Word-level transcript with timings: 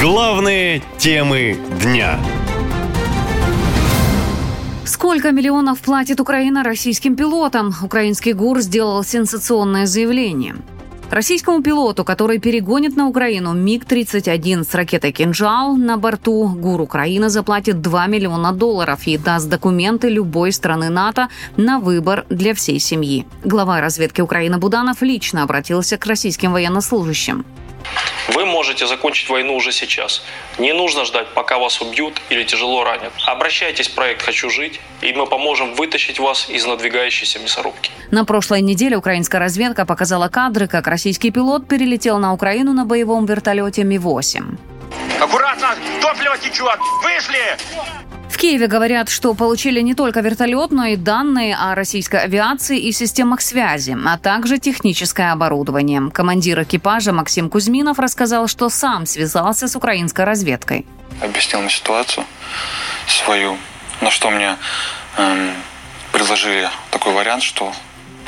Главные 0.00 0.82
темы 0.98 1.56
дня. 1.82 2.20
Сколько 4.84 5.32
миллионов 5.32 5.80
платит 5.80 6.20
Украина 6.20 6.62
российским 6.62 7.16
пилотам? 7.16 7.74
Украинский 7.82 8.34
ГУР 8.34 8.60
сделал 8.60 9.02
сенсационное 9.02 9.86
заявление. 9.86 10.56
Российскому 11.10 11.62
пилоту, 11.62 12.04
который 12.04 12.38
перегонит 12.38 12.94
на 12.94 13.08
Украину 13.08 13.54
МиГ-31 13.54 14.64
с 14.70 14.74
ракетой 14.74 15.12
«Кинжал» 15.12 15.76
на 15.76 15.96
борту, 15.96 16.46
ГУР 16.46 16.82
Украины 16.82 17.30
заплатит 17.30 17.80
2 17.80 18.06
миллиона 18.06 18.52
долларов 18.52 19.06
и 19.06 19.16
даст 19.16 19.48
документы 19.48 20.10
любой 20.10 20.52
страны 20.52 20.90
НАТО 20.90 21.28
на 21.56 21.78
выбор 21.78 22.26
для 22.28 22.52
всей 22.52 22.80
семьи. 22.80 23.24
Глава 23.44 23.80
разведки 23.80 24.20
Украины 24.20 24.58
Буданов 24.58 25.00
лично 25.00 25.42
обратился 25.42 25.96
к 25.96 26.04
российским 26.04 26.52
военнослужащим. 26.52 27.46
Вы 28.28 28.44
можете 28.44 28.86
закончить 28.86 29.28
войну 29.28 29.54
уже 29.54 29.72
сейчас. 29.72 30.22
Не 30.58 30.72
нужно 30.72 31.04
ждать, 31.04 31.28
пока 31.34 31.58
вас 31.58 31.80
убьют 31.80 32.20
или 32.28 32.44
тяжело 32.44 32.84
ранят. 32.84 33.12
Обращайтесь 33.24 33.88
в 33.88 33.94
проект 33.94 34.22
«Хочу 34.22 34.50
жить», 34.50 34.80
и 35.00 35.12
мы 35.12 35.26
поможем 35.26 35.74
вытащить 35.74 36.18
вас 36.18 36.48
из 36.48 36.66
надвигающейся 36.66 37.38
мясорубки. 37.38 37.90
На 38.10 38.24
прошлой 38.24 38.62
неделе 38.62 38.96
украинская 38.96 39.40
разведка 39.40 39.86
показала 39.86 40.28
кадры, 40.28 40.66
как 40.66 40.86
российский 40.86 41.30
пилот 41.30 41.68
перелетел 41.68 42.18
на 42.18 42.32
Украину 42.32 42.72
на 42.72 42.84
боевом 42.84 43.26
вертолете 43.26 43.84
Ми-8. 43.84 44.58
Аккуратно! 45.20 45.68
Топливо 46.00 46.36
течет! 46.38 46.78
Вышли! 47.02 47.56
В 48.36 48.38
Киеве 48.38 48.66
говорят, 48.66 49.08
что 49.08 49.32
получили 49.32 49.80
не 49.80 49.94
только 49.94 50.20
вертолет, 50.20 50.70
но 50.70 50.84
и 50.84 50.96
данные 50.96 51.56
о 51.56 51.74
российской 51.74 52.20
авиации 52.20 52.78
и 52.78 52.92
системах 52.92 53.40
связи, 53.40 53.96
а 54.06 54.18
также 54.18 54.58
техническое 54.58 55.32
оборудование. 55.32 56.10
Командир 56.12 56.62
экипажа 56.62 57.14
Максим 57.14 57.48
Кузьминов 57.48 57.98
рассказал, 57.98 58.46
что 58.46 58.68
сам 58.68 59.06
связался 59.06 59.68
с 59.68 59.74
украинской 59.74 60.26
разведкой. 60.26 60.84
Объяснил 61.22 61.62
мне 61.62 61.70
ситуацию 61.70 62.26
свою, 63.08 63.56
на 64.02 64.10
что 64.10 64.28
мне 64.28 64.58
эм, 65.16 65.54
предложили 66.12 66.68
такой 66.90 67.14
вариант, 67.14 67.42
что 67.42 67.72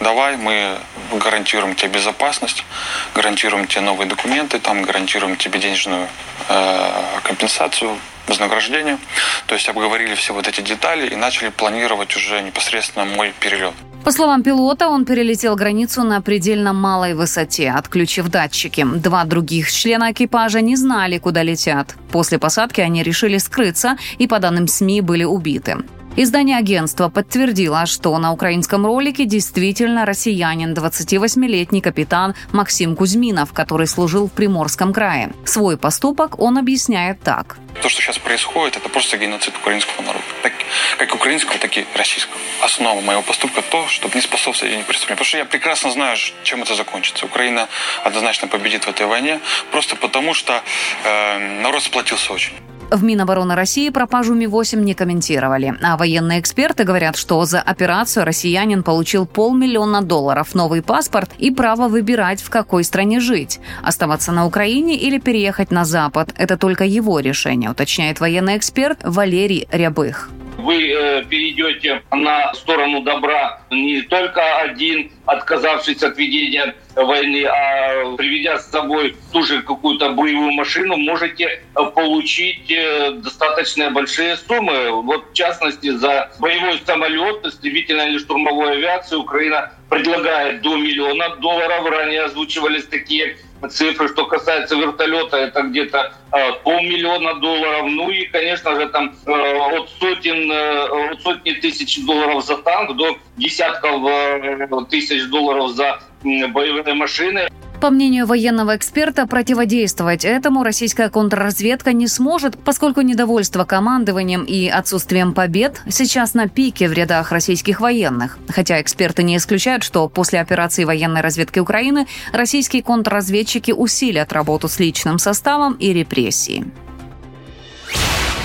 давай 0.00 0.36
мы 0.36 0.76
гарантируем 1.14 1.74
тебе 1.74 1.92
безопасность, 1.92 2.66
гарантируем 3.14 3.66
тебе 3.66 3.80
новые 3.80 4.06
документы, 4.06 4.58
там 4.58 4.82
гарантируем 4.82 5.36
тебе 5.36 5.58
денежную 5.58 6.08
э, 6.50 6.90
компенсацию, 7.22 7.96
вознаграждение. 8.26 8.98
То 9.46 9.54
есть 9.54 9.68
обговорили 9.68 10.14
все 10.14 10.32
вот 10.34 10.48
эти 10.48 10.60
детали 10.60 11.08
и 11.08 11.16
начали 11.16 11.50
планировать 11.50 12.16
уже 12.16 12.40
непосредственно 12.42 13.04
мой 13.04 13.32
перелет. 13.40 13.74
По 14.04 14.12
словам 14.12 14.42
пилота, 14.42 14.88
он 14.88 15.06
перелетел 15.06 15.56
границу 15.56 16.02
на 16.02 16.20
предельно 16.20 16.74
малой 16.74 17.14
высоте, 17.14 17.70
отключив 17.70 18.28
датчики. 18.28 18.84
Два 18.84 19.24
других 19.24 19.72
члена 19.72 20.12
экипажа 20.12 20.60
не 20.60 20.76
знали, 20.76 21.16
куда 21.16 21.42
летят. 21.42 21.94
После 22.10 22.38
посадки 22.38 22.82
они 22.82 23.02
решили 23.02 23.38
скрыться 23.38 23.96
и, 24.18 24.26
по 24.26 24.40
данным 24.40 24.68
СМИ, 24.68 25.00
были 25.00 25.24
убиты. 25.24 25.78
Издание 26.16 26.58
агентства 26.58 27.08
подтвердило, 27.08 27.86
что 27.86 28.16
на 28.18 28.32
украинском 28.32 28.86
ролике 28.86 29.24
действительно 29.24 30.06
россиянин, 30.06 30.72
28-летний 30.72 31.80
капитан 31.80 32.36
Максим 32.52 32.94
Кузьминов, 32.94 33.52
который 33.52 33.88
служил 33.88 34.28
в 34.28 34.32
Приморском 34.32 34.92
крае. 34.92 35.32
Свой 35.44 35.76
поступок 35.76 36.38
он 36.38 36.56
объясняет 36.56 37.20
так. 37.20 37.56
То, 37.82 37.88
что 37.88 38.00
сейчас 38.00 38.18
происходит, 38.18 38.76
это 38.76 38.88
просто 38.88 39.16
геноцид 39.16 39.56
украинского 39.56 40.02
народа. 40.02 40.24
Так, 40.44 40.52
как 40.98 41.12
украинского, 41.16 41.58
так 41.58 41.76
и 41.76 41.84
российского. 41.96 42.36
Основа 42.62 43.00
моего 43.00 43.22
поступка 43.22 43.60
то, 43.62 43.88
чтобы 43.88 44.14
не 44.14 44.20
способствовать 44.20 44.72
этим 44.72 44.84
преступлениям. 44.84 45.16
Потому 45.16 45.26
что 45.26 45.38
я 45.38 45.44
прекрасно 45.44 45.90
знаю, 45.90 46.16
чем 46.44 46.62
это 46.62 46.76
закончится. 46.76 47.26
Украина 47.26 47.68
однозначно 48.04 48.46
победит 48.46 48.84
в 48.84 48.88
этой 48.88 49.06
войне, 49.06 49.40
просто 49.72 49.96
потому 49.96 50.32
что 50.32 50.62
э, 51.02 51.60
народ 51.60 51.82
сплотился 51.82 52.32
очень. 52.32 52.52
В 52.94 53.02
Минобороны 53.02 53.56
России 53.56 53.88
пропажу 53.88 54.34
Ми-8 54.34 54.80
не 54.80 54.94
комментировали. 54.94 55.74
А 55.82 55.96
военные 55.96 56.38
эксперты 56.38 56.84
говорят, 56.84 57.16
что 57.16 57.44
за 57.44 57.60
операцию 57.60 58.24
россиянин 58.24 58.84
получил 58.84 59.26
полмиллиона 59.26 60.00
долларов, 60.00 60.54
новый 60.54 60.80
паспорт 60.80 61.32
и 61.36 61.50
право 61.50 61.88
выбирать, 61.88 62.40
в 62.40 62.50
какой 62.50 62.84
стране 62.84 63.18
жить. 63.18 63.58
Оставаться 63.82 64.30
на 64.30 64.46
Украине 64.46 64.96
или 64.96 65.18
переехать 65.18 65.72
на 65.72 65.84
Запад– 65.84 66.32
это 66.36 66.56
только 66.56 66.84
его 66.84 67.18
решение, 67.18 67.68
уточняет 67.68 68.20
военный 68.20 68.56
эксперт 68.56 69.00
Валерий 69.02 69.66
Рябых 69.72 70.30
вы 70.64 70.90
э, 70.90 71.24
перейдете 71.24 72.02
на 72.10 72.52
сторону 72.54 73.02
добра 73.02 73.60
не 73.70 74.00
только 74.02 74.40
один, 74.58 75.12
отказавшись 75.26 76.02
от 76.02 76.16
ведения 76.16 76.74
войны, 76.96 77.44
а 77.44 78.16
приведя 78.16 78.58
с 78.58 78.70
собой 78.70 79.16
ту 79.32 79.42
же 79.42 79.62
какую-то 79.62 80.10
боевую 80.10 80.52
машину, 80.52 80.96
можете 80.96 81.44
э, 81.44 81.84
получить 81.94 82.70
э, 82.70 83.10
достаточно 83.12 83.90
большие 83.90 84.36
суммы. 84.36 85.02
Вот 85.02 85.30
в 85.30 85.34
частности 85.34 85.90
за 85.90 86.30
боевой 86.38 86.80
самолет, 86.86 87.44
истребительной 87.44 88.10
или 88.10 88.18
штурмовой 88.18 88.72
авиации 88.72 89.16
Украина 89.16 89.72
предлагает 89.90 90.62
до 90.62 90.76
миллиона 90.76 91.36
долларов. 91.36 91.86
Ранее 91.86 92.22
озвучивались 92.22 92.86
такие 92.86 93.36
цифры. 93.68 94.08
Что 94.08 94.26
касается 94.26 94.76
вертолета, 94.76 95.36
это 95.36 95.62
где-то 95.62 96.12
э, 96.32 96.52
полмиллиона 96.62 97.34
долларов. 97.40 97.86
Ну 97.90 98.10
и, 98.10 98.26
конечно 98.26 98.74
же, 98.74 98.88
там 98.88 99.14
э, 99.26 99.30
от 99.30 99.88
сотен, 99.98 100.50
э, 100.50 101.12
от 101.12 101.22
сотни 101.22 101.52
тысяч 101.52 102.04
долларов 102.04 102.44
за 102.44 102.56
танк 102.58 102.96
до 102.96 103.16
десятков 103.36 104.88
тысяч 104.88 105.26
долларов 105.28 105.70
за 105.70 106.00
боевые 106.22 106.94
машины. 106.94 107.48
По 107.84 107.90
мнению 107.90 108.24
военного 108.24 108.76
эксперта, 108.76 109.26
противодействовать 109.26 110.24
этому 110.24 110.62
российская 110.62 111.10
контрразведка 111.10 111.92
не 111.92 112.08
сможет, 112.08 112.56
поскольку 112.56 113.02
недовольство 113.02 113.66
командованием 113.66 114.44
и 114.44 114.68
отсутствием 114.68 115.34
побед 115.34 115.82
сейчас 115.90 116.32
на 116.32 116.48
пике 116.48 116.88
в 116.88 116.94
рядах 116.94 117.30
российских 117.30 117.80
военных. 117.82 118.38
Хотя 118.48 118.80
эксперты 118.80 119.22
не 119.22 119.36
исключают, 119.36 119.82
что 119.82 120.08
после 120.08 120.40
операции 120.40 120.84
военной 120.84 121.20
разведки 121.20 121.58
Украины 121.58 122.06
российские 122.32 122.82
контрразведчики 122.82 123.72
усилят 123.72 124.32
работу 124.32 124.66
с 124.70 124.78
личным 124.78 125.18
составом 125.18 125.74
и 125.74 125.92
репрессии. 125.92 126.64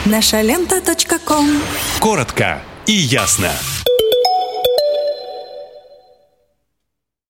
Наша 0.04 0.42
лента. 0.42 0.82
Коротко 2.02 2.60
и 2.86 2.92
ясно. 2.92 3.52